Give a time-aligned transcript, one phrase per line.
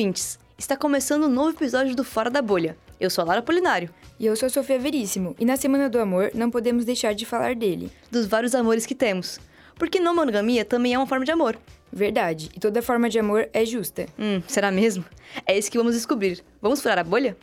[0.00, 0.38] ouvintes!
[0.56, 2.74] Está começando um novo episódio do Fora da Bolha.
[2.98, 3.90] Eu sou a Lara Polinário.
[4.18, 7.26] E eu sou a Sofia Veríssimo, e na Semana do Amor não podemos deixar de
[7.26, 7.92] falar dele.
[8.10, 9.38] Dos vários amores que temos.
[9.74, 11.58] Porque não monogamia também é uma forma de amor.
[11.92, 14.06] Verdade, e toda forma de amor é justa.
[14.18, 15.04] Hum, será mesmo?
[15.44, 16.42] É isso que vamos descobrir.
[16.62, 17.36] Vamos furar a bolha?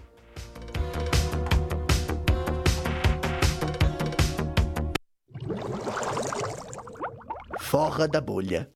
[7.60, 8.68] Fora da bolha.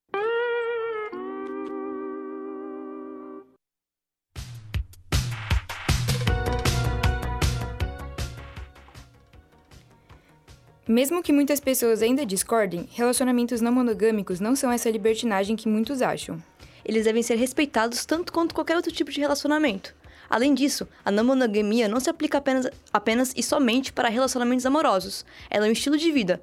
[10.92, 16.02] Mesmo que muitas pessoas ainda discordem, relacionamentos não monogâmicos não são essa libertinagem que muitos
[16.02, 16.38] acham.
[16.84, 19.96] Eles devem ser respeitados tanto quanto qualquer outro tipo de relacionamento.
[20.30, 25.26] Além disso, a não monogamia não se aplica apenas, apenas e somente para relacionamentos amorosos.
[25.50, 26.42] Ela é um estilo de vida.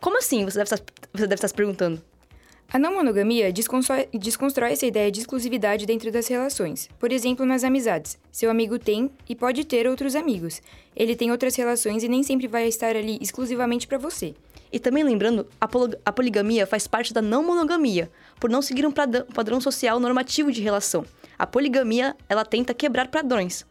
[0.00, 0.46] Como assim?
[0.46, 0.78] Você deve estar,
[1.12, 2.02] você deve estar se perguntando.
[2.72, 6.88] A não monogamia desconstrói, essa ideia de exclusividade dentro das relações.
[7.00, 8.16] Por exemplo, nas amizades.
[8.30, 10.62] Seu amigo tem e pode ter outros amigos.
[10.94, 14.36] Ele tem outras relações e nem sempre vai estar ali exclusivamente para você.
[14.72, 19.60] E também lembrando, a poligamia faz parte da não monogamia, por não seguir um padrão
[19.60, 21.04] social normativo de relação.
[21.36, 23.66] A poligamia, ela tenta quebrar padrões.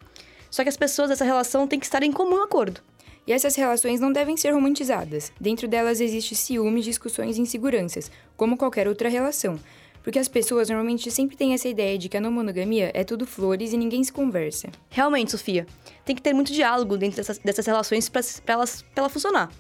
[0.52, 2.82] Só que as pessoas dessa relação têm que estar em comum acordo.
[3.28, 5.32] E essas relações não devem ser romantizadas.
[5.40, 9.60] Dentro delas existe ciúmes, discussões e inseguranças, como qualquer outra relação.
[10.04, 13.28] Porque as pessoas normalmente sempre têm essa ideia de que a não monogamia é tudo
[13.28, 14.70] flores e ninguém se conversa.
[14.90, 15.68] Realmente, Sofia,
[16.06, 19.52] tem que ter muito diálogo dentro dessas, dessas relações para ela, ela funcionar.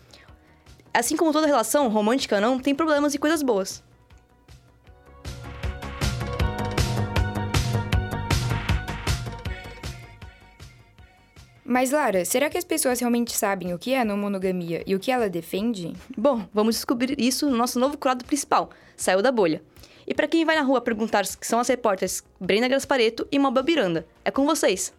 [0.94, 3.84] Assim como toda relação, romântica ou não, tem problemas e coisas boas.
[11.72, 14.96] Mas, Lara, será que as pessoas realmente sabem o que é a não monogamia e
[14.96, 15.94] o que ela defende?
[16.18, 19.62] Bom, vamos descobrir isso no nosso novo quadro principal, Saiu da Bolha.
[20.08, 23.64] E para quem vai na rua perguntar que são as repórteres Brenda Gaspareto e Mabel
[23.64, 24.92] Miranda, é com vocês.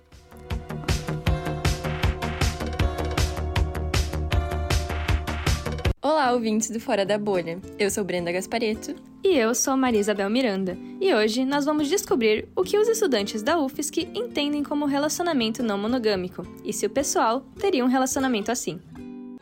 [6.13, 7.61] Olá, ouvintes do Fora da Bolha.
[7.79, 8.97] Eu sou Brenda Gaspareto.
[9.23, 10.77] E eu sou Maria Isabel Miranda.
[11.01, 15.79] E hoje nós vamos descobrir o que os estudantes da UFSC entendem como relacionamento não
[15.79, 18.81] monogâmico e se o pessoal teria um relacionamento assim.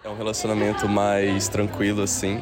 [0.04, 2.38] É um relacionamento mais tranquilo, assim.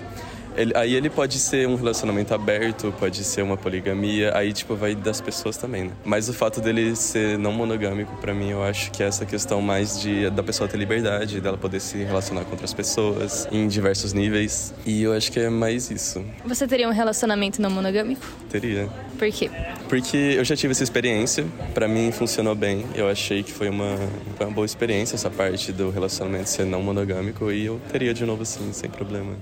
[0.57, 4.95] Ele, aí ele pode ser um relacionamento aberto, pode ser uma poligamia, aí tipo vai
[4.95, 5.91] das pessoas também, né?
[6.05, 9.61] Mas o fato dele ser não monogâmico para mim, eu acho que é essa questão
[9.61, 14.13] mais de da pessoa ter liberdade, dela poder se relacionar com outras pessoas em diversos
[14.13, 14.75] níveis.
[14.85, 16.25] E eu acho que é mais isso.
[16.45, 18.27] Você teria um relacionamento não monogâmico?
[18.49, 18.89] Teria.
[19.19, 19.51] Por quê?
[19.89, 22.85] Porque eu já tive essa experiência, para mim funcionou bem.
[22.95, 23.97] Eu achei que foi uma,
[24.37, 28.25] foi uma boa experiência essa parte do relacionamento ser não monogâmico e eu teria de
[28.25, 29.37] novo assim, sem problema.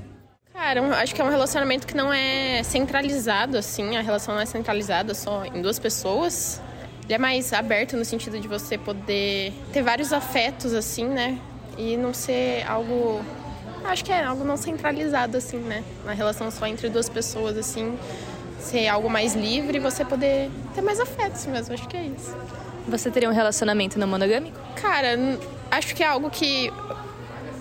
[0.75, 4.45] Cara, acho que é um relacionamento que não é centralizado, assim, a relação não é
[4.45, 6.61] centralizada só em duas pessoas.
[7.05, 11.39] Ele é mais aberto no sentido de você poder ter vários afetos, assim, né?
[11.79, 13.25] E não ser algo.
[13.85, 15.85] Acho que é algo não centralizado, assim, né?
[16.05, 17.97] Na relação só entre duas pessoas, assim.
[18.59, 22.37] Ser algo mais livre e você poder ter mais afetos mesmo, acho que é isso.
[22.89, 24.59] Você teria um relacionamento não monogâmico?
[24.75, 25.17] Cara,
[25.71, 26.73] acho que é algo que.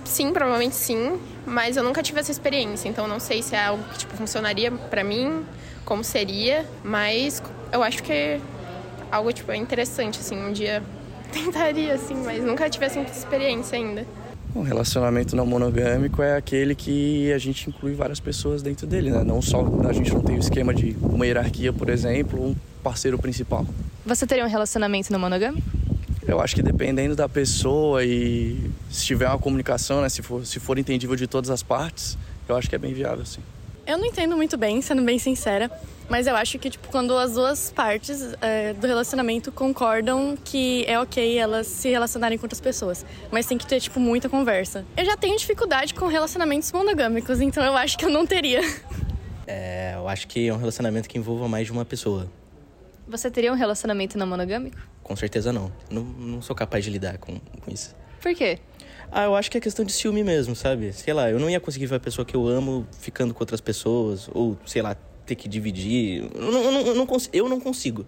[0.04, 3.84] Sim, provavelmente sim mas eu nunca tive essa experiência, então não sei se é algo
[3.86, 5.44] que tipo, funcionaria para mim,
[5.86, 8.42] como seria, mas eu acho que é
[9.12, 10.82] algo tipo, interessante, assim, um dia
[11.32, 14.06] tentaria, assim, mas nunca tive essa experiência ainda.
[14.56, 19.24] Um relacionamento não monogâmico é aquele que a gente inclui várias pessoas dentro dele, né?
[19.24, 23.18] Não só a gente não tem o esquema de uma hierarquia, por exemplo, um parceiro
[23.18, 23.66] principal.
[24.06, 25.68] Você teria um relacionamento não monogâmico?
[26.28, 30.60] Eu acho que dependendo da pessoa e se tiver uma comunicação, né, se for, se
[30.60, 32.18] for entendível de todas as partes,
[32.48, 33.42] eu acho que é bem viável, sim.
[33.86, 35.70] Eu não entendo muito bem, sendo bem sincera,
[36.10, 40.98] mas eu acho que tipo quando as duas partes é, do relacionamento concordam que é
[40.98, 44.86] ok elas se relacionarem com outras pessoas, mas tem que ter tipo muita conversa.
[44.96, 48.62] Eu já tenho dificuldade com relacionamentos monogâmicos, então eu acho que eu não teria.
[49.46, 52.32] É, eu acho que é um relacionamento que envolva mais de uma pessoa.
[53.06, 54.78] Você teria um relacionamento não monogâmico?
[55.04, 55.72] Com certeza não.
[55.90, 57.96] Não, não sou capaz de lidar com, com isso.
[58.22, 58.60] Por quê?
[59.12, 60.92] Ah, eu acho que é questão de ciúme mesmo, sabe?
[60.94, 63.62] Sei lá, eu não ia conseguir ver a pessoa que eu amo ficando com outras
[63.62, 64.96] pessoas, ou, sei lá,
[65.26, 66.30] ter que dividir.
[66.34, 68.06] Eu não, eu não, eu não, eu não consigo.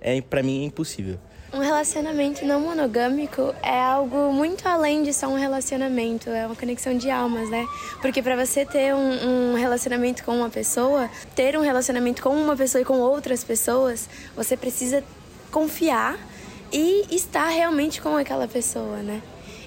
[0.00, 1.18] É, para mim é impossível.
[1.52, 6.96] Um relacionamento não monogâmico é algo muito além de só um relacionamento, é uma conexão
[6.98, 7.66] de almas, né?
[8.02, 12.56] Porque para você ter um, um, relacionamento com uma pessoa, ter um relacionamento com uma
[12.56, 15.02] pessoa e com outras pessoas, você precisa
[15.50, 16.18] confiar
[16.72, 19.22] e estar realmente com aquela pessoa, né?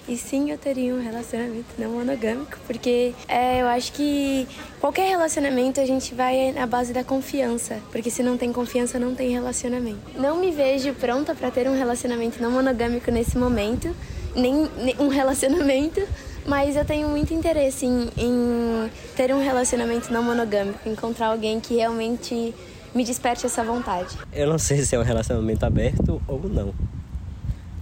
[0.09, 4.47] E sim, eu teria um relacionamento não monogâmico, porque é, eu acho que
[4.81, 9.13] qualquer relacionamento a gente vai na base da confiança, porque se não tem confiança, não
[9.13, 9.99] tem relacionamento.
[10.15, 13.95] Não me vejo pronta para ter um relacionamento não monogâmico nesse momento,
[14.35, 16.01] nem, nem um relacionamento,
[16.43, 21.75] mas eu tenho muito interesse em, em ter um relacionamento não monogâmico, encontrar alguém que
[21.75, 22.55] realmente
[22.93, 24.17] me desperte essa vontade.
[24.31, 26.73] Eu não sei se é um relacionamento aberto ou não,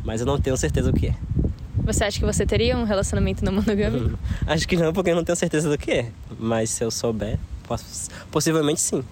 [0.03, 1.15] mas eu não tenho certeza o que é.
[1.83, 4.19] Você acha que você teria um relacionamento não monogâmico?
[4.45, 6.11] Acho que não, porque eu não tenho certeza do que é.
[6.37, 9.05] Mas se eu souber, poss possivelmente sim.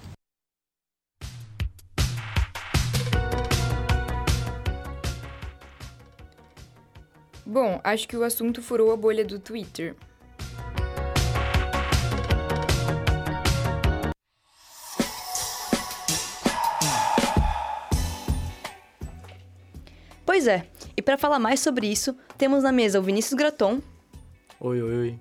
[7.45, 9.95] Bom, acho que o assunto furou a bolha do Twitter.
[20.45, 23.81] Pois é, e para falar mais sobre isso, temos na mesa o Vinícius Graton.
[24.59, 25.19] Oi, oi, oi.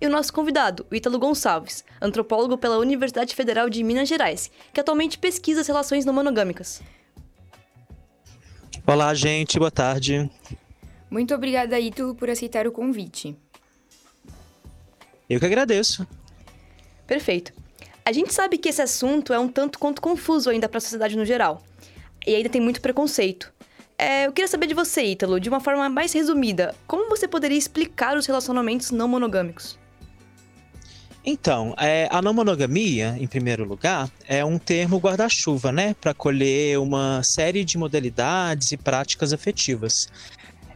[0.00, 4.78] E o nosso convidado, o Ítalo Gonçalves, antropólogo pela Universidade Federal de Minas Gerais, que
[4.78, 6.80] atualmente pesquisa as relações não monogâmicas.
[8.86, 10.30] Olá, gente, boa tarde.
[11.10, 13.36] Muito obrigada, Ítalo, por aceitar o convite.
[15.28, 16.06] Eu que agradeço.
[17.08, 17.52] Perfeito.
[18.04, 21.16] A gente sabe que esse assunto é um tanto quanto confuso ainda para a sociedade
[21.16, 21.60] no geral.
[22.24, 23.52] E ainda tem muito preconceito.
[24.02, 27.58] É, eu queria saber de você, Ítalo, de uma forma mais resumida, como você poderia
[27.58, 29.78] explicar os relacionamentos não monogâmicos?
[31.22, 36.78] Então, é, a não monogamia, em primeiro lugar, é um termo guarda-chuva, né, para colher
[36.78, 40.08] uma série de modalidades e práticas afetivas.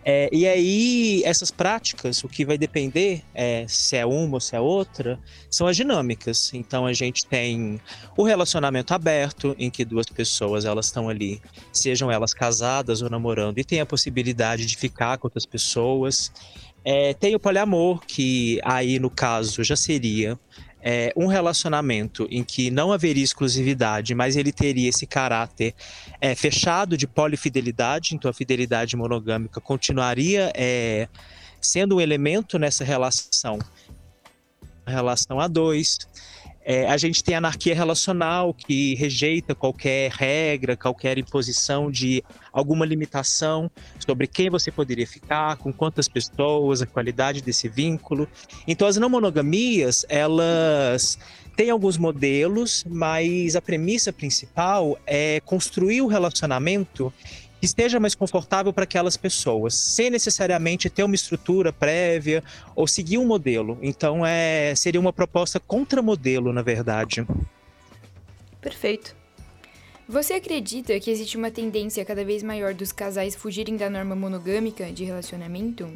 [0.06, 4.54] É, e aí, essas práticas, o que vai depender é, se é uma ou se
[4.54, 5.18] é outra,
[5.50, 6.52] são as dinâmicas.
[6.52, 7.80] Então, a gente tem
[8.14, 11.40] o relacionamento aberto, em que duas pessoas elas estão ali,
[11.72, 16.30] sejam elas casadas ou namorando, e tem a possibilidade de ficar com outras pessoas.
[16.84, 20.38] É, tem o poliamor, que aí, no caso, já seria
[20.86, 25.74] é, um relacionamento em que não haveria exclusividade, mas ele teria esse caráter
[26.20, 31.08] é, fechado de polifidelidade, então a fidelidade monogâmica continuaria é,
[31.58, 33.58] sendo um elemento nessa relação,
[34.86, 35.98] relação a dois.
[36.64, 43.70] É, a gente tem anarquia relacional, que rejeita qualquer regra, qualquer imposição de alguma limitação
[43.98, 48.26] sobre quem você poderia ficar, com quantas pessoas, a qualidade desse vínculo.
[48.66, 51.18] Então, as não monogamias, elas
[51.54, 57.12] têm alguns modelos, mas a premissa principal é construir o relacionamento
[57.64, 62.44] que esteja mais confortável para aquelas pessoas, sem necessariamente ter uma estrutura prévia
[62.76, 63.78] ou seguir um modelo.
[63.80, 67.26] Então, é, seria uma proposta contra modelo, na verdade.
[68.60, 69.16] Perfeito.
[70.06, 74.92] Você acredita que existe uma tendência cada vez maior dos casais fugirem da norma monogâmica
[74.92, 75.90] de relacionamento?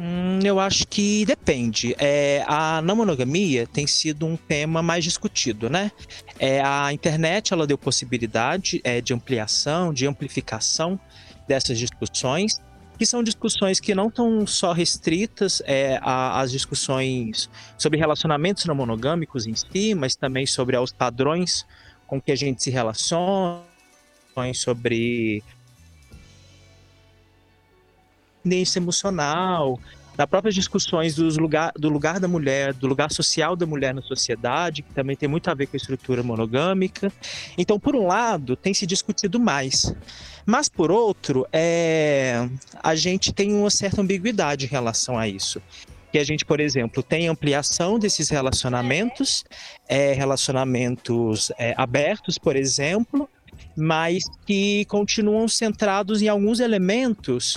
[0.00, 1.96] Hum, eu acho que depende.
[1.98, 5.90] É, a não monogamia tem sido um tema mais discutido, né?
[6.38, 11.00] É, a internet ela deu possibilidade é, de ampliação, de amplificação
[11.48, 12.60] dessas discussões,
[12.96, 19.48] que são discussões que não estão só restritas é, às discussões sobre relacionamentos não monogâmicos
[19.48, 21.66] em si, mas também sobre os padrões
[22.06, 23.62] com que a gente se relaciona,
[24.54, 25.42] sobre
[28.48, 29.78] dependência emocional,
[30.16, 34.02] nas próprias discussões dos lugar, do lugar da mulher, do lugar social da mulher na
[34.02, 37.12] sociedade, que também tem muito a ver com a estrutura monogâmica.
[37.56, 39.94] Então, por um lado, tem se discutido mais.
[40.44, 42.48] Mas, por outro, é,
[42.82, 45.62] a gente tem uma certa ambiguidade em relação a isso.
[46.10, 49.44] Que a gente, por exemplo, tem ampliação desses relacionamentos,
[49.86, 53.28] é, relacionamentos é, abertos, por exemplo,
[53.76, 57.56] mas que continuam centrados em alguns elementos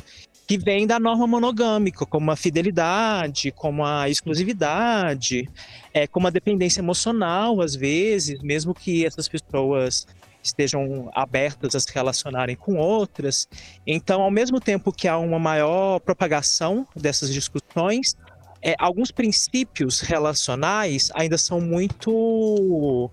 [0.52, 5.50] que vem da norma monogâmica, como a fidelidade, como a exclusividade,
[5.94, 10.06] é, como a dependência emocional, às vezes, mesmo que essas pessoas
[10.44, 13.48] estejam abertas a se relacionarem com outras.
[13.88, 18.18] Então, ao mesmo tempo que há uma maior propagação dessas discussões,
[18.62, 23.10] é, alguns princípios relacionais ainda são muito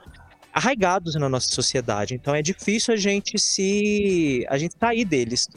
[0.52, 2.16] arraigados na nossa sociedade.
[2.16, 5.48] Então, é difícil a gente se a gente sair deles.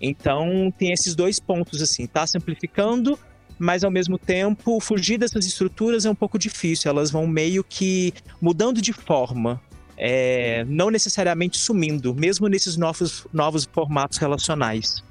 [0.00, 3.18] Então tem esses dois pontos assim, tá simplificando,
[3.58, 6.90] mas ao mesmo tempo fugir dessas estruturas é um pouco difícil.
[6.90, 9.60] Elas vão meio que mudando de forma,
[9.96, 15.04] é, não necessariamente sumindo, mesmo nesses novos, novos formatos relacionais.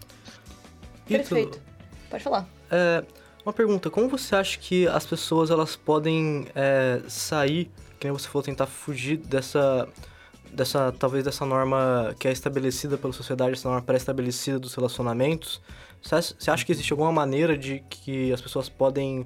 [1.08, 1.62] Perfeito.
[2.10, 2.50] Pode falar.
[2.72, 3.04] É,
[3.46, 7.70] uma pergunta, como você acha que as pessoas elas podem é, sair,
[8.00, 9.88] que nem você falou, tentar fugir dessa
[10.54, 15.62] dessa talvez dessa norma que é estabelecida pela sociedade, essa norma pré-estabelecida dos relacionamentos,
[16.02, 19.26] Você acha que existe alguma maneira de que as pessoas podem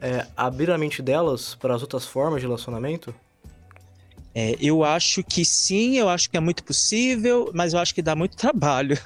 [0.00, 3.14] é, abrir a mente delas para as outras formas de relacionamento?
[4.38, 8.02] É, eu acho que sim, eu acho que é muito possível, mas eu acho que
[8.02, 8.98] dá muito trabalho.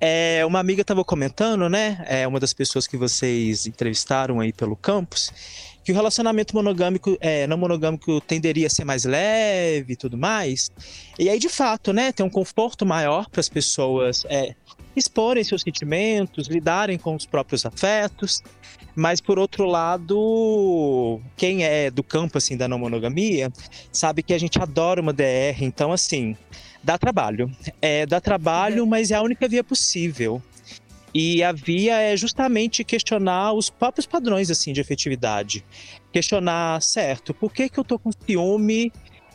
[0.00, 2.02] É, uma amiga estava comentando, né?
[2.08, 5.30] É uma das pessoas que vocês entrevistaram aí pelo campus,
[5.84, 10.70] que o relacionamento monogâmico, é, não monogâmico, tenderia a ser mais leve e tudo mais.
[11.18, 14.54] E aí, de fato, né, tem um conforto maior para as pessoas é,
[14.94, 18.42] exporem seus sentimentos, lidarem com os próprios afetos.
[18.94, 23.50] Mas por outro lado, quem é do campo assim da não monogamia,
[23.90, 26.36] sabe que a gente adora uma DR, então assim,
[26.82, 27.50] dá trabalho.
[27.80, 30.42] É, dá trabalho, mas é a única via possível.
[31.14, 35.64] E a via é justamente questionar os próprios padrões assim de efetividade.
[36.10, 38.92] Questionar, certo, por que, que eu tô com ciúme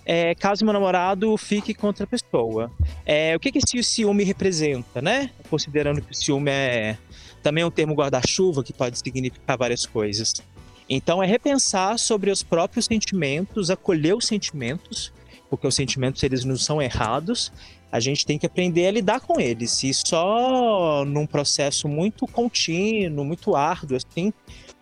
[0.09, 2.71] é, caso meu namorado fique com outra pessoa?
[3.05, 5.29] É, o que, que esse ciúme representa, né?
[5.49, 6.97] Considerando que o ciúme é
[7.43, 10.33] também é um termo guarda-chuva que pode significar várias coisas.
[10.89, 15.13] Então, é repensar sobre os próprios sentimentos, acolher os sentimentos,
[15.49, 17.51] porque os sentimentos eles não são errados.
[17.91, 19.83] A gente tem que aprender a lidar com eles.
[19.83, 24.33] E só num processo muito contínuo, muito árduo, assim,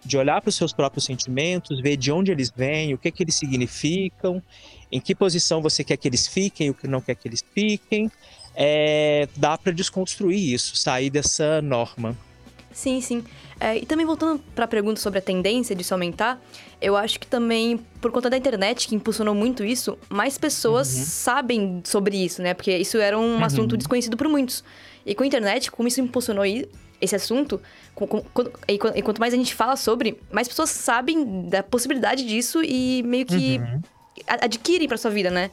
[0.04, 3.24] de olhar para os seus próprios sentimentos, ver de onde eles vêm, o que, que
[3.24, 4.42] eles significam,
[4.92, 8.12] em que posição você quer que eles fiquem, o que não quer que eles fiquem,
[8.56, 12.16] é, dá para desconstruir isso, sair dessa norma.
[12.76, 13.24] Sim, sim.
[13.58, 16.42] É, e também voltando para a pergunta sobre a tendência de se aumentar,
[16.82, 21.04] eu acho que também, por conta da internet, que impulsionou muito isso, mais pessoas uhum.
[21.06, 22.54] sabem sobre isso, né?
[22.54, 23.44] Porque isso era um uhum.
[23.46, 24.62] assunto desconhecido por muitos.
[25.06, 26.44] E com a internet, como isso impulsionou
[27.00, 27.62] esse assunto,
[27.94, 28.24] com, com,
[28.68, 33.26] e, quanto mais a gente fala sobre, mais pessoas sabem da possibilidade disso e meio
[33.26, 33.82] que uhum.
[34.28, 35.50] adquirem para sua vida, né?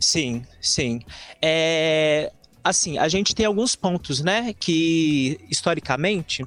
[0.00, 1.02] Sim, sim.
[1.42, 6.44] É, assim, a gente tem alguns pontos, né, que historicamente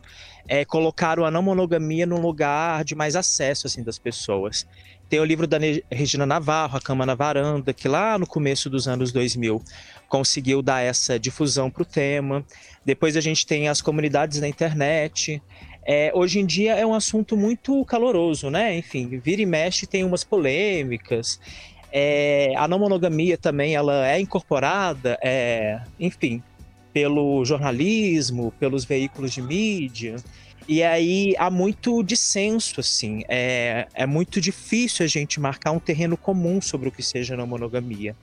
[0.47, 4.67] é, colocaram a não monogamia num lugar de mais acesso, assim, das pessoas.
[5.09, 5.57] Tem o livro da
[5.91, 9.61] Regina Navarro, A Cama na Varanda, que lá no começo dos anos 2000
[10.09, 12.43] conseguiu dar essa difusão para o tema.
[12.83, 15.41] Depois a gente tem as comunidades na internet.
[15.85, 18.75] É, hoje em dia é um assunto muito caloroso, né?
[18.77, 21.39] Enfim, vira e mexe tem umas polêmicas.
[21.95, 26.41] É, a não monogamia também ela é incorporada, é, enfim,
[26.91, 30.15] pelo jornalismo, pelos veículos de mídia.
[30.67, 33.23] E aí há muito dissenso, assim.
[33.29, 37.45] É, é muito difícil a gente marcar um terreno comum sobre o que seja não
[37.45, 38.15] monogamia.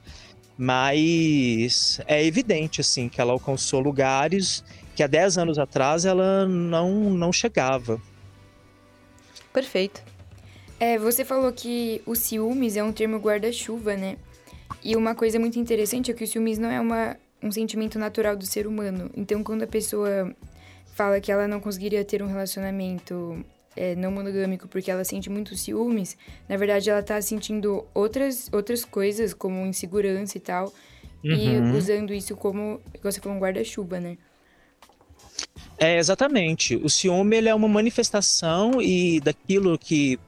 [0.59, 4.65] Mas é evidente, assim, que ela alcançou lugares
[4.97, 8.03] que há 10 anos atrás ela não, não chegava.
[9.53, 10.03] Perfeito.
[10.81, 14.17] É, você falou que o ciúmes é um termo guarda-chuva, né?
[14.83, 18.35] E uma coisa muito interessante é que o ciúmes não é uma, um sentimento natural
[18.35, 19.11] do ser humano.
[19.15, 20.35] Então, quando a pessoa
[20.95, 23.45] fala que ela não conseguiria ter um relacionamento
[23.77, 26.17] é, não monogâmico porque ela sente muito ciúmes,
[26.49, 30.73] na verdade ela tá sentindo outras, outras coisas, como insegurança e tal,
[31.23, 31.73] uhum.
[31.73, 34.17] e usando isso como, você falou, um guarda-chuva, né?
[35.79, 36.77] É, exatamente.
[36.77, 40.19] O ciúme ele é uma manifestação e daquilo que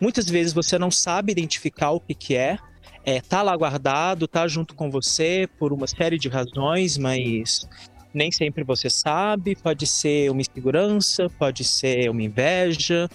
[0.00, 2.58] Muitas vezes você não sabe identificar o que, que é,
[3.04, 7.66] é, tá lá guardado, tá junto com você por uma série de razões, mas
[8.12, 9.54] nem sempre você sabe.
[9.54, 13.08] Pode ser uma insegurança, pode ser uma inveja,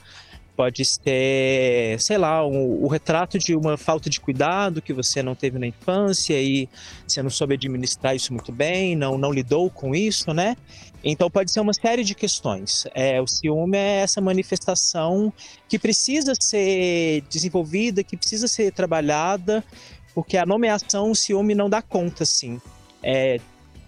[0.61, 5.33] pode ser, sei lá, um, o retrato de uma falta de cuidado que você não
[5.33, 6.69] teve na infância e
[7.07, 10.55] você não soube administrar isso muito bem, não, não lidou com isso, né?
[11.03, 12.85] Então pode ser uma série de questões.
[12.93, 15.33] É, o ciúme é essa manifestação
[15.67, 19.63] que precisa ser desenvolvida, que precisa ser trabalhada,
[20.13, 22.61] porque a nomeação o ciúme não dá conta, assim,
[23.01, 23.39] é,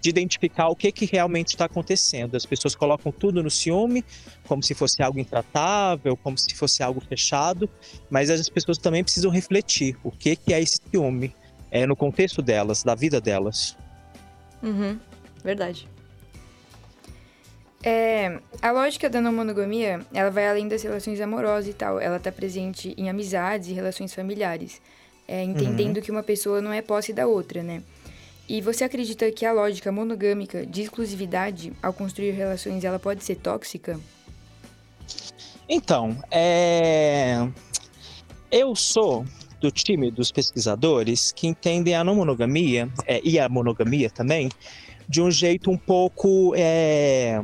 [0.04, 2.36] de identificar o que, que realmente está acontecendo.
[2.36, 4.04] As pessoas colocam tudo no ciúme,
[4.46, 7.70] como se fosse algo intratável, como se fosse algo fechado,
[8.10, 11.34] mas as pessoas também precisam refletir o que, que é esse ciúme
[11.70, 13.78] é, no contexto delas, da vida delas.
[14.62, 15.00] Uhum,
[15.42, 15.88] verdade.
[17.82, 21.98] É, a lógica da não monogamia, ela vai além das relações amorosas e tal.
[21.98, 24.82] Ela está presente em amizades e relações familiares.
[25.26, 26.02] É, entendendo uhum.
[26.02, 27.82] que uma pessoa não é posse da outra, né?
[28.48, 33.36] E você acredita que a lógica monogâmica de exclusividade, ao construir relações, ela pode ser
[33.36, 33.98] tóxica?
[35.68, 37.48] Então, é...
[38.50, 39.24] eu sou
[39.60, 44.50] do time dos pesquisadores que entendem a não monogamia é, e a monogamia também
[45.08, 47.42] de um jeito um pouco é,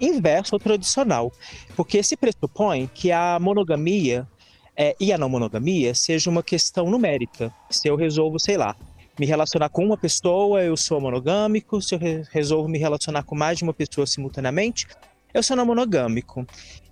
[0.00, 1.32] inverso ao tradicional,
[1.76, 4.26] porque se pressupõe que a monogamia
[4.76, 7.52] é, e a não monogamia seja uma questão numérica.
[7.68, 8.74] Se eu resolvo, sei lá,
[9.20, 11.82] me relacionar com uma pessoa, eu sou monogâmico.
[11.82, 14.86] Se eu re resolvo me relacionar com mais de uma pessoa simultaneamente,
[15.34, 16.46] eu sou não monogâmico.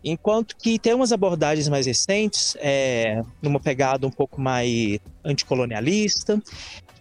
[0.04, 6.38] Enquanto que tem umas abordagens mais recentes, é, numa pegada um pouco mais anticolonialista,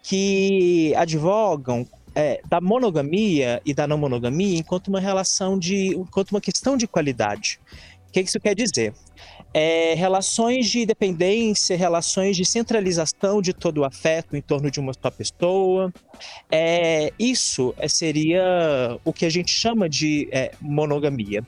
[0.01, 6.39] que advogam é, da monogamia e da não monogamia enquanto uma relação de, enquanto uma
[6.39, 7.59] questão de qualidade.
[8.07, 8.93] O que isso quer dizer?
[9.59, 14.93] É, relações de dependência, relações de centralização de todo o afeto em torno de uma
[14.93, 15.91] só pessoa.
[16.51, 21.43] É, isso seria o que a gente chama de é, monogamia.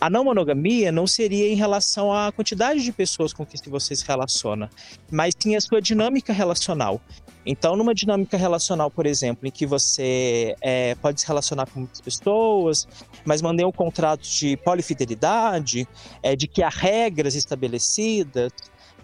[0.00, 4.04] A não monogamia não seria em relação à quantidade de pessoas com que você se
[4.04, 4.68] relaciona,
[5.08, 7.00] mas sim a sua dinâmica relacional.
[7.46, 12.00] Então, numa dinâmica relacional, por exemplo, em que você é, pode se relacionar com muitas
[12.00, 12.88] pessoas,
[13.24, 15.86] mas mantém um contrato de polifidelidade,
[16.22, 18.50] é, de que há regras estabelecidas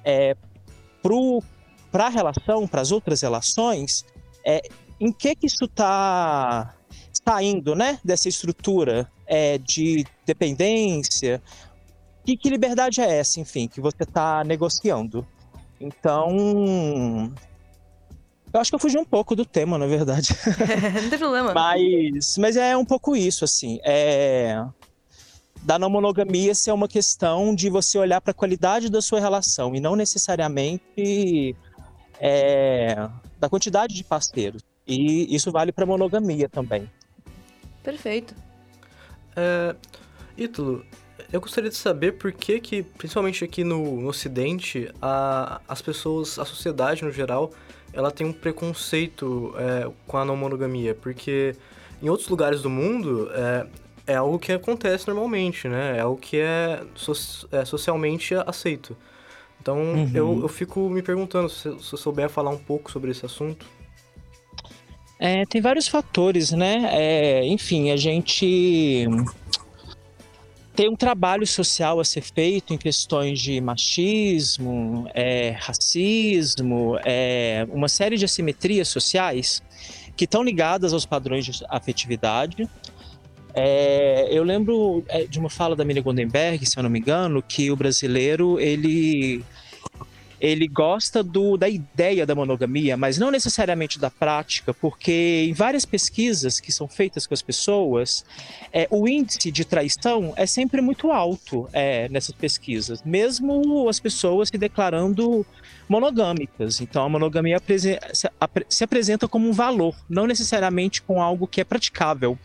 [0.02, 0.34] é,
[1.92, 4.04] para a relação, para as outras relações,
[4.44, 4.62] é,
[4.98, 6.74] em que, que isso está
[7.26, 11.42] saindo né, dessa estrutura é, de dependência?
[12.24, 15.26] Que, que liberdade é essa, enfim, que você está negociando?
[15.80, 17.32] Então,
[18.52, 20.28] eu acho que eu fugi um pouco do tema, na verdade.
[21.02, 21.54] não tem problema.
[21.54, 23.78] Mas, mas é um pouco isso, assim.
[23.84, 24.64] É...
[25.62, 29.74] Da não monogamia ser uma questão de você olhar para a qualidade da sua relação
[29.74, 31.54] e não necessariamente
[32.18, 33.08] é...
[33.38, 34.62] da quantidade de parceiros.
[34.86, 36.90] E isso vale para monogamia também.
[37.82, 38.34] Perfeito.
[39.36, 39.74] É,
[40.36, 40.84] Ítalo,
[41.32, 46.38] eu gostaria de saber por que, que principalmente aqui no, no Ocidente, a, as pessoas,
[46.38, 47.52] a sociedade no geral,
[47.92, 51.54] ela tem um preconceito é, com a não monogamia, porque
[52.02, 53.66] em outros lugares do mundo é,
[54.06, 55.98] é algo que acontece normalmente, né?
[55.98, 57.12] É algo que é, so,
[57.52, 58.96] é socialmente aceito.
[59.60, 60.10] Então uhum.
[60.14, 63.66] eu, eu fico me perguntando se, eu souber falar um pouco sobre esse assunto.
[65.18, 66.88] É, tem vários fatores, né?
[66.92, 69.06] É, enfim, a gente
[70.80, 77.86] tem um trabalho social a ser feito em questões de machismo, é, racismo, é, uma
[77.86, 79.62] série de assimetrias sociais
[80.16, 82.66] que estão ligadas aos padrões de afetividade.
[83.52, 87.42] É, eu lembro é, de uma fala da Miriam Goldenberg, se eu não me engano,
[87.42, 89.44] que o brasileiro ele
[90.40, 95.84] ele gosta do, da ideia da monogamia, mas não necessariamente da prática, porque em várias
[95.84, 98.24] pesquisas que são feitas com as pessoas,
[98.72, 104.48] é, o índice de traição é sempre muito alto é, nessas pesquisas, mesmo as pessoas
[104.48, 105.44] se declarando
[105.86, 106.80] monogâmicas.
[106.80, 107.60] Então a monogamia
[108.68, 112.38] se apresenta como um valor, não necessariamente com algo que é praticável.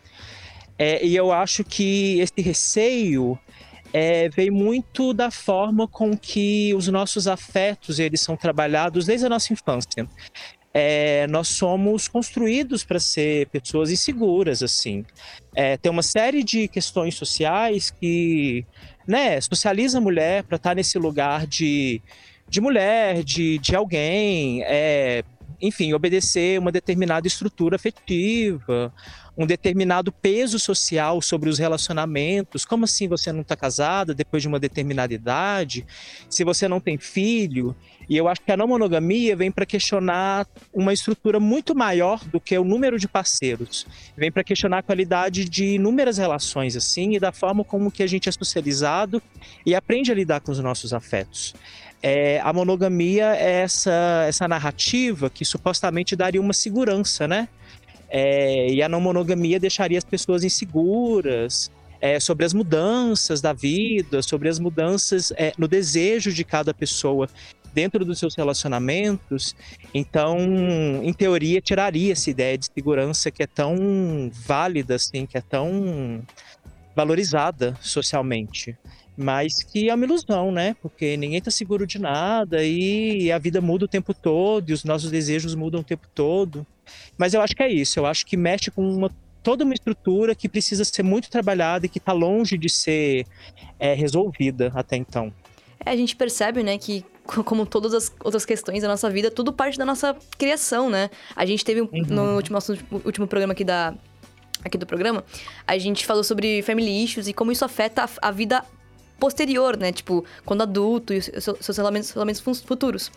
[0.77, 3.39] É, e eu acho que esse receio
[3.97, 9.29] é, vem muito da forma com que os nossos afetos eles são trabalhados desde a
[9.29, 10.05] nossa infância.
[10.73, 15.05] É, nós somos construídos para ser pessoas inseguras, assim.
[15.55, 18.65] É, tem uma série de questões sociais que,
[19.07, 22.01] né, socializa a mulher para estar tá nesse lugar de,
[22.49, 25.23] de mulher, de, de alguém, é,
[25.67, 28.93] enfim, obedecer uma determinada estrutura afetiva,
[29.37, 32.65] um determinado peso social sobre os relacionamentos.
[32.65, 35.85] Como assim você não está casada depois de uma determinada idade?
[36.29, 37.75] Se você não tem filho?
[38.07, 42.39] E eu acho que a não monogamia vem para questionar uma estrutura muito maior do
[42.39, 43.85] que o número de parceiros.
[44.15, 48.07] Vem para questionar a qualidade de inúmeras relações assim e da forma como que a
[48.07, 49.21] gente é socializado
[49.65, 51.55] e aprende a lidar com os nossos afetos.
[52.07, 57.49] É, a monogamia é essa, essa narrativa que supostamente daria uma segurança, né?
[58.07, 64.21] É, e a não monogamia deixaria as pessoas inseguras é, sobre as mudanças da vida,
[64.21, 67.27] sobre as mudanças é, no desejo de cada pessoa
[67.73, 69.55] dentro dos seus relacionamentos.
[69.91, 70.37] Então,
[71.01, 76.21] em teoria, tiraria essa ideia de segurança que é tão válida, assim, que é tão
[76.95, 78.77] valorizada socialmente.
[79.17, 80.75] Mas que é uma ilusão, né?
[80.81, 84.83] Porque ninguém está seguro de nada e a vida muda o tempo todo e os
[84.83, 86.65] nossos desejos mudam o tempo todo.
[87.17, 87.99] Mas eu acho que é isso.
[87.99, 89.09] Eu acho que mexe com uma,
[89.41, 93.25] toda uma estrutura que precisa ser muito trabalhada e que está longe de ser
[93.79, 95.31] é, resolvida até então.
[95.85, 97.05] É, a gente percebe, né, que
[97.43, 101.09] como todas as outras questões da nossa vida, tudo parte da nossa criação, né?
[101.35, 101.89] A gente teve uhum.
[102.07, 103.95] no último, nosso último programa aqui da
[104.63, 105.23] aqui do programa,
[105.67, 108.63] a gente falou sobre family issues e como isso afeta a, a vida
[109.19, 109.91] posterior, né?
[109.91, 113.11] Tipo, quando adulto e seus relacionamentos, relacionamentos futuros.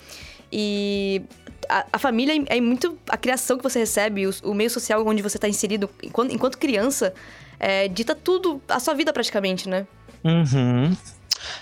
[0.50, 1.22] E
[1.68, 2.98] a, a, família é muito.
[3.08, 6.58] A criação que você recebe, o, o meio social onde você está inserido enquanto, enquanto
[6.58, 7.12] criança,
[7.60, 9.86] é, dita tudo, a sua vida praticamente, né?
[10.24, 10.96] Uhum.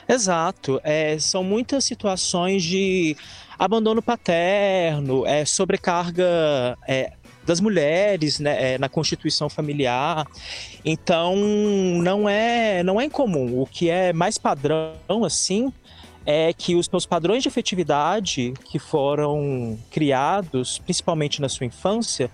[0.09, 0.81] Exato.
[0.83, 3.17] É, são muitas situações de
[3.59, 7.13] abandono paterno, é, sobrecarga é,
[7.47, 10.27] das mulheres né, é, na constituição familiar.
[10.85, 13.61] Então não é não é incomum.
[13.61, 15.73] O que é mais padrão assim
[16.27, 22.29] é que os seus padrões de efetividade que foram criados, principalmente na sua infância,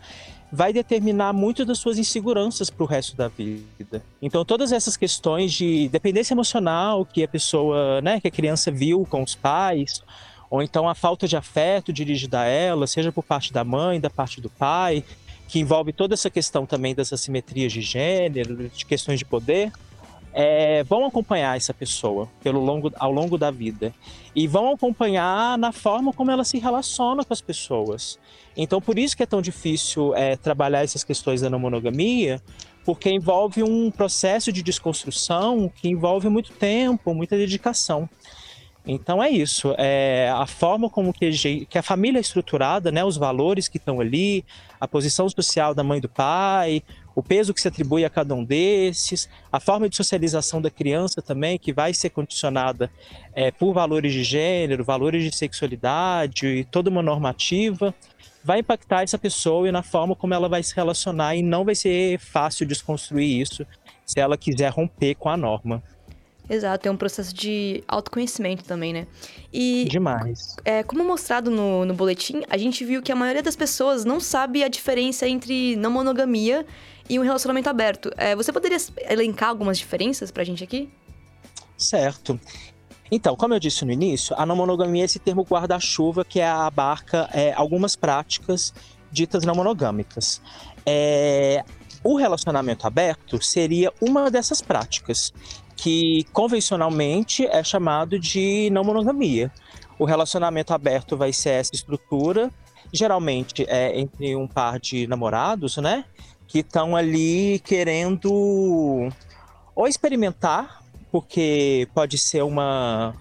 [0.51, 4.03] vai determinar muito das suas inseguranças para o resto da vida.
[4.21, 9.07] Então, todas essas questões de dependência emocional que a pessoa, né, que a criança viu
[9.09, 10.03] com os pais,
[10.53, 14.11] ou então a falta de afeto dirigida a ela, seja por parte da mãe, da
[14.11, 15.03] parte do pai,
[15.49, 19.73] que envolve toda essa questão também das assimetrias de gênero, de questões de poder
[20.33, 23.95] é, vão acompanhar essa pessoa pelo longo, ao longo da vida
[24.35, 28.19] e vão acompanhar na forma como ela se relaciona com as pessoas.
[28.57, 32.41] Então, por isso que é tão difícil é, trabalhar essas questões da não monogamia,
[32.85, 38.09] porque envolve um processo de desconstrução que envolve muito tempo, muita dedicação.
[38.85, 41.31] Então é isso, é a forma como que,
[41.67, 44.45] que a família é estruturada, né, os valores que estão ali,
[44.81, 46.83] a posição social da mãe e do pai,
[47.15, 51.23] o peso que se atribui a cada um desses, a forma de socialização da criança
[51.23, 52.91] também, que vai ser condicionada
[53.35, 57.95] é, por valores de gênero, valores de sexualidade e toda uma normativa,
[58.43, 61.77] vai impactar essa pessoa e na forma como ela vai se relacionar, e não vai
[61.77, 63.65] ser fácil desconstruir isso
[64.05, 65.83] se ela quiser romper com a norma.
[66.53, 69.07] Exato, é um processo de autoconhecimento também, né?
[69.51, 70.55] E Demais.
[70.67, 74.21] É, como mostrado no, no boletim, a gente viu que a maioria das pessoas não
[74.21, 76.67] sabe a diferença entre não monogamia
[77.09, 78.13] e um relacionamento aberto.
[78.19, 78.77] É, você poderia
[79.09, 80.91] elencar algumas diferenças pra gente aqui?
[81.75, 82.39] Certo.
[83.11, 87.31] Então, como eu disse no início, a não monogamia é esse termo guarda-chuva que abarca
[87.33, 88.75] é, algumas práticas
[89.11, 90.43] ditas não monogâmicas.
[90.85, 91.65] É,
[92.05, 95.33] o relacionamento aberto seria uma dessas práticas,
[95.77, 99.51] que convencionalmente é chamado de não monogamia.
[99.99, 102.51] O relacionamento aberto vai ser essa estrutura,
[102.93, 106.05] geralmente é entre um par de namorados, né?
[106.53, 109.09] que estão ali querendo
[109.75, 113.15] ou experimentar, porque pode ser uma,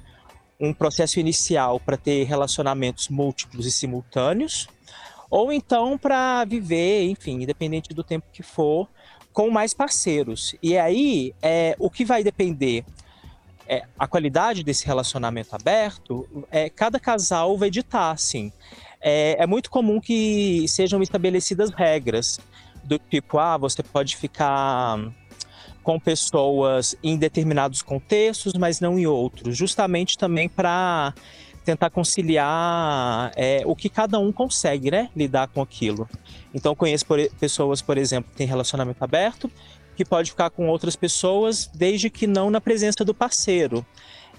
[0.60, 4.68] um processo inicial para ter relacionamentos múltiplos e simultâneos,
[5.32, 8.90] ou então para viver, enfim, independente do tempo que for,
[9.32, 10.54] com mais parceiros.
[10.62, 12.84] E aí, é, o que vai depender
[13.66, 18.52] é, a qualidade desse relacionamento aberto, é, cada casal vai ditar, assim.
[19.00, 22.38] É, é muito comum que sejam estabelecidas regras
[22.84, 25.00] do tipo, ah, você pode ficar
[25.82, 31.14] com pessoas em determinados contextos, mas não em outros, justamente também para
[31.64, 36.10] tentar conciliar é, o que cada um consegue, né, lidar com aquilo.
[36.54, 39.50] Então, conheço por, pessoas, por exemplo, que têm relacionamento aberto,
[39.96, 43.86] que pode ficar com outras pessoas, desde que não na presença do parceiro.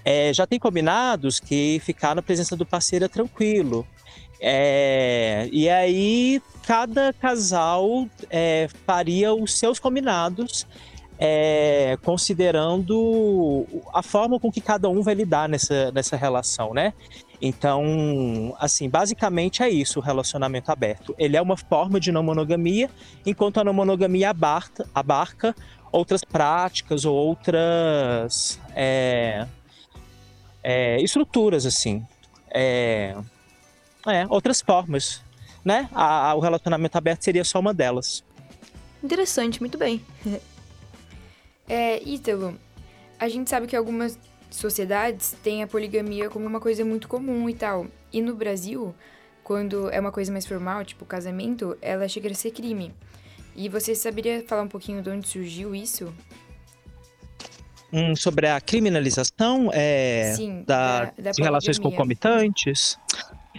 [0.03, 3.87] É, já tem combinados que ficar na presença do parceiro é tranquilo.
[4.41, 10.67] É, e aí cada casal é, faria os seus combinados,
[11.25, 16.91] é, considerando a forma com que cada um vai lidar nessa, nessa relação, né?
[17.41, 21.15] Então, assim, basicamente é isso o relacionamento aberto.
[21.17, 22.89] Ele é uma forma de não monogamia,
[23.25, 25.55] enquanto a não monogamia abarca, abarca
[25.93, 29.47] outras práticas ou outras é,
[30.61, 32.05] é, estruturas, assim.
[32.53, 33.15] É,
[34.05, 35.23] é, outras formas,
[35.63, 35.87] né?
[35.93, 38.25] A, a, o relacionamento aberto seria só uma delas.
[39.01, 40.05] Interessante, muito bem.
[41.73, 42.55] é, Ítalo,
[43.19, 44.19] a gente sabe que algumas
[44.51, 47.87] sociedades têm a poligamia como uma coisa muito comum e tal.
[48.11, 48.93] E no Brasil,
[49.43, 52.93] quando é uma coisa mais formal, tipo casamento, ela chega a ser crime.
[53.55, 56.13] E você saberia falar um pouquinho de onde surgiu isso?
[57.91, 62.99] Hum, sobre a criminalização é, Sim, da, da, da de relações concomitantes?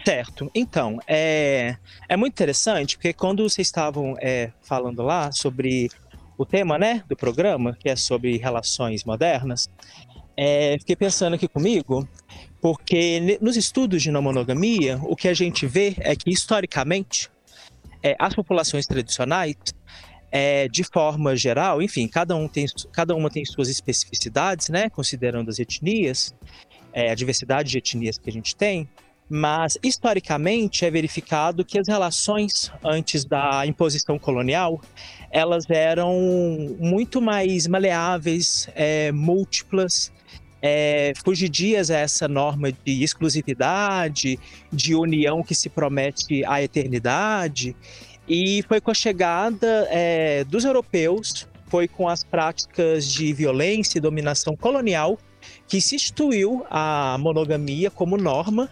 [0.05, 0.51] Certo.
[0.55, 1.77] Então, é,
[2.09, 5.91] é muito interessante, porque quando vocês estavam é, falando lá sobre
[6.37, 9.69] o tema né, do programa, que é sobre relações modernas,
[10.37, 12.09] é, fiquei pensando aqui comigo,
[12.61, 17.31] porque nos estudos de não monogamia, o que a gente vê é que, historicamente,
[18.03, 19.57] é, as populações tradicionais,
[20.31, 25.49] é, de forma geral, enfim, cada, um tem, cada uma tem suas especificidades, né, considerando
[25.49, 26.35] as etnias,
[26.93, 28.89] é, a diversidade de etnias que a gente tem,
[29.35, 34.81] mas historicamente é verificado que as relações antes da imposição colonial
[35.29, 36.15] elas eram
[36.79, 40.13] muito mais maleáveis, é, múltiplas,
[40.63, 44.39] é, fugidias a essa norma de exclusividade,
[44.73, 47.75] de união que se promete à eternidade.
[48.29, 54.01] E foi com a chegada é, dos europeus, foi com as práticas de violência e
[54.01, 55.19] dominação colonial
[55.67, 58.71] que se instituiu a monogamia como norma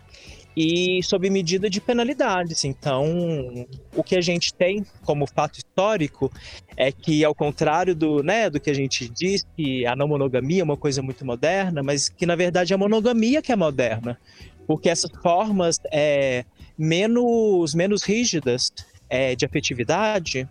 [0.57, 2.65] e sob medida de penalidades.
[2.65, 6.31] Então, o que a gente tem como fato histórico
[6.77, 10.61] é que, ao contrário do, né, do que a gente diz, que a não monogamia
[10.61, 14.19] é uma coisa muito moderna, mas que na verdade é a monogamia que é moderna,
[14.67, 16.45] porque essas formas é,
[16.77, 18.73] menos, menos rígidas
[19.09, 20.49] é, de afetividade,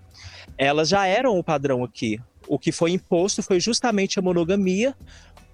[0.58, 2.20] elas já eram o padrão aqui.
[2.48, 4.96] O que foi imposto foi justamente a monogamia,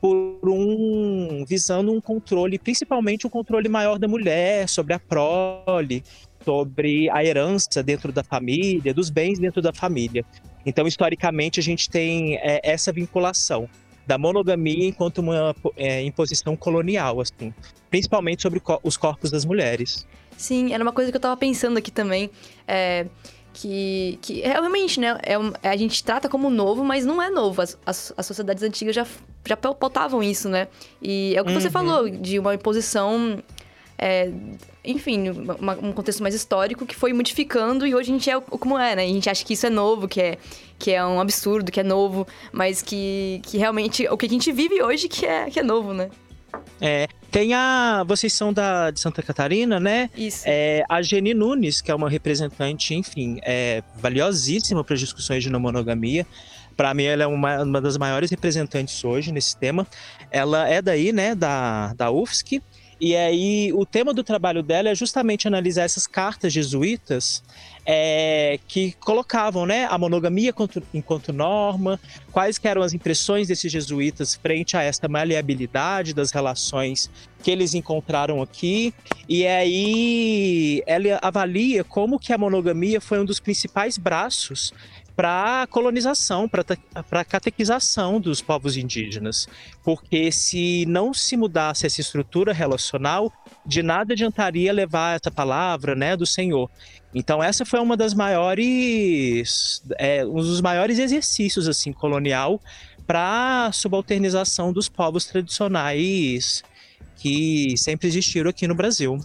[0.02, 6.04] por um visando um controle, principalmente um controle maior da mulher sobre a prole,
[6.44, 10.24] sobre a herança dentro da família, dos bens dentro da família.
[10.66, 13.70] Então, historicamente, a gente tem é, essa vinculação
[14.06, 17.54] da monogamia enquanto uma é, imposição colonial, assim,
[17.90, 20.08] principalmente sobre os corpos das mulheres.
[20.38, 22.30] Sim, era uma coisa que eu estava pensando aqui também.
[22.68, 23.08] É,
[23.58, 27.60] que, que realmente, né, é, a gente trata como novo, mas não é novo.
[27.60, 29.06] As, as, as sociedades antigas já,
[29.46, 30.68] já pautavam isso, né?
[31.02, 31.60] E é o que uhum.
[31.60, 33.42] você falou, de uma imposição
[33.98, 34.32] é,
[34.86, 38.78] enfim, uma, um contexto mais histórico que foi modificando e hoje a gente é como
[38.78, 39.04] é, né?
[39.06, 40.38] A gente acha que isso é novo, que é,
[40.78, 44.52] que é um absurdo, que é novo, mas que, que realmente o que a gente
[44.52, 46.12] vive hoje que é, que é novo, né?
[46.80, 48.04] É, tem a.
[48.08, 50.10] Vocês são da, de Santa Catarina, né?
[50.16, 50.44] Isso.
[50.46, 55.50] É, a Geni Nunes, que é uma representante, enfim, é valiosíssima para as discussões de
[55.50, 56.26] não monogamia.
[56.76, 59.88] Para mim, ela é uma, uma das maiores representantes hoje nesse tema.
[60.30, 62.62] Ela é daí, né, da, da UFSC.
[63.00, 67.44] E aí, o tema do trabalho dela é justamente analisar essas cartas jesuítas
[67.86, 72.00] é, que colocavam né, a monogamia enquanto, enquanto norma,
[72.32, 77.10] quais eram as impressões desses jesuítas frente a essa maleabilidade das relações
[77.44, 78.94] que eles encontraram aqui.
[79.30, 84.74] E aí ela avalia como que a monogamia foi um dos principais braços
[85.18, 86.64] para a colonização, para
[87.22, 89.48] a catequização dos povos indígenas.
[89.84, 93.34] Porque se não se mudasse essa estrutura relacional,
[93.66, 96.70] de nada adiantaria levar essa palavra né, do Senhor.
[97.16, 102.62] Então essa foi uma das maiores, é, um dos maiores exercícios assim colonial
[103.08, 106.64] para subalternização dos povos tradicionais
[107.16, 109.18] que sempre existiram aqui no Brasil.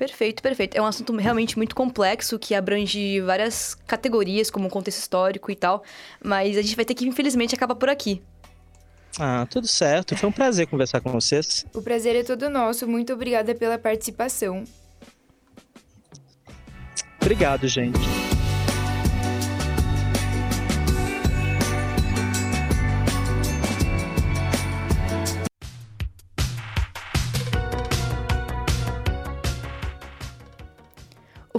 [0.00, 0.78] Perfeito, perfeito.
[0.78, 5.84] É um assunto realmente muito complexo que abrange várias categorias, como contexto histórico e tal,
[6.24, 8.22] mas a gente vai ter que, infelizmente, acabar por aqui.
[9.18, 10.16] Ah, tudo certo.
[10.16, 11.66] Foi um prazer conversar com vocês.
[11.74, 12.88] O prazer é todo nosso.
[12.88, 14.64] Muito obrigada pela participação.
[17.20, 18.00] Obrigado, gente.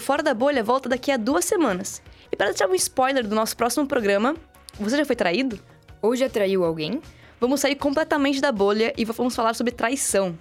[0.01, 2.01] Fora da Bolha volta daqui a duas semanas.
[2.31, 4.35] E para deixar um spoiler do nosso próximo programa,
[4.79, 5.59] você já foi traído?
[6.01, 6.99] Ou já traiu alguém?
[7.39, 10.37] Vamos sair completamente da bolha e vamos falar sobre traição.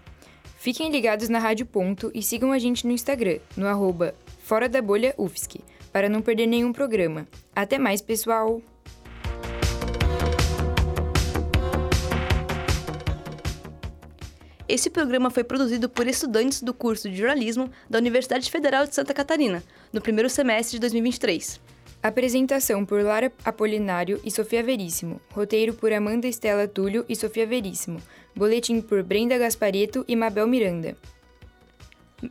[0.58, 4.82] Fiquem ligados na Rádio Ponto e sigam a gente no Instagram, no arroba Fora da
[4.82, 5.60] Bolha UFSC,
[5.92, 7.28] para não perder nenhum programa.
[7.54, 8.60] Até mais, pessoal!
[14.70, 19.12] Esse programa foi produzido por estudantes do curso de jornalismo da Universidade Federal de Santa
[19.12, 21.60] Catarina, no primeiro semestre de 2023.
[22.00, 25.20] Apresentação por Lara Apolinário e Sofia Veríssimo.
[25.32, 28.00] Roteiro por Amanda Estela Túlio e Sofia Veríssimo.
[28.32, 30.96] Boletim por Brenda Gaspareto e Mabel Miranda.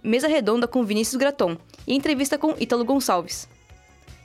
[0.02, 3.50] Mesa redonda com Vinícius Graton e entrevista com Ítalo Gonçalves.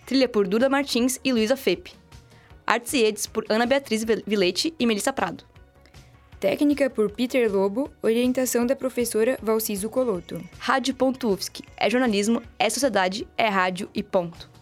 [0.07, 1.95] Trilha por Duda Martins e Luísa Fepe.
[2.65, 5.53] Artes e Eds por Ana Beatriz Vilete e Melissa Prado.
[6.39, 10.43] Técnica por Peter Lobo, orientação da professora Valciso Coloto.
[10.59, 11.63] Rádio.UFSC.
[11.77, 14.54] É jornalismo, é sociedade, é rádio e ponto.